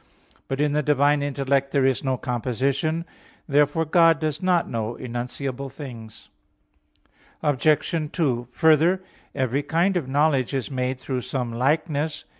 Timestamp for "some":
11.21-11.53